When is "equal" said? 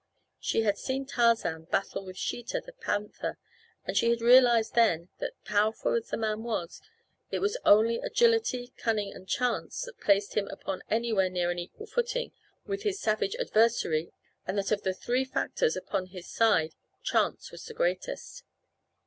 11.59-11.85